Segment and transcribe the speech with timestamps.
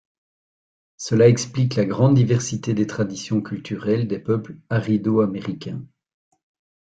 [0.97, 5.85] Cela explique la grande diversité des traditions culturelles des peuples aridoaméricains.